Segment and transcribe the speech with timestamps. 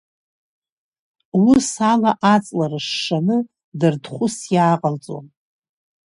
[1.43, 3.37] Уыс ала аҵла рышшаны,
[3.79, 5.27] дардыхәыс иааҟалҵаон.